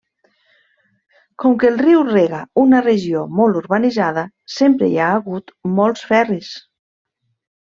[1.43, 6.51] Com que el riu rega una regió molt urbanitzada, sempre hi ha hagut molts ferris.